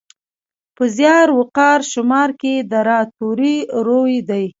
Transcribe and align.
په 0.75 0.83
زیار، 0.97 1.27
وقار، 1.39 1.79
شمار 1.93 2.29
کې 2.41 2.53
د 2.71 2.73
راء 2.87 3.05
توری 3.17 3.57
روي 3.87 4.17
دی. 4.29 4.43